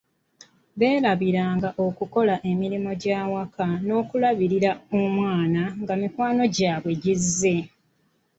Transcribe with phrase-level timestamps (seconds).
[0.79, 7.55] Beerabira nga okukola emirimu gy'awaka n'okulabirira omwana nga mikwano gy'abwe gizze.